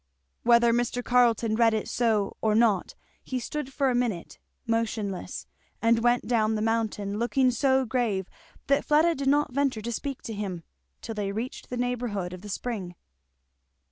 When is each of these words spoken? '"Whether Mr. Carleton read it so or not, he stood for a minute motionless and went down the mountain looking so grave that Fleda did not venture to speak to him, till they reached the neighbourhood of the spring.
'"Whether 0.41 0.73
Mr. 0.73 1.03
Carleton 1.05 1.53
read 1.55 1.75
it 1.75 1.87
so 1.87 2.35
or 2.41 2.55
not, 2.55 2.95
he 3.23 3.37
stood 3.39 3.71
for 3.71 3.91
a 3.91 3.93
minute 3.93 4.39
motionless 4.65 5.45
and 5.79 5.99
went 6.01 6.25
down 6.27 6.55
the 6.55 6.61
mountain 6.63 7.19
looking 7.19 7.51
so 7.51 7.85
grave 7.85 8.27
that 8.65 8.83
Fleda 8.83 9.13
did 9.13 9.27
not 9.27 9.53
venture 9.53 9.83
to 9.83 9.91
speak 9.91 10.23
to 10.23 10.33
him, 10.33 10.63
till 11.03 11.13
they 11.13 11.31
reached 11.31 11.69
the 11.69 11.77
neighbourhood 11.77 12.33
of 12.33 12.41
the 12.41 12.49
spring. 12.49 12.95